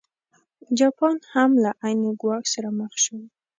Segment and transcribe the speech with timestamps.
[0.79, 3.17] جاپان هم له عین ګواښ سره مخ شو.